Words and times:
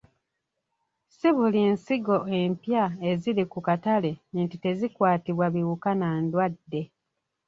Si 1.15 1.27
buli 1.35 1.61
nsigo 1.73 2.17
empya 2.39 2.83
eziri 3.09 3.43
ku 3.51 3.59
katale 3.67 4.11
nti 4.41 4.55
tezikwatibwa 4.63 5.45
biwuka 5.53 5.91
na 6.01 6.09
ndwadde. 6.23 6.81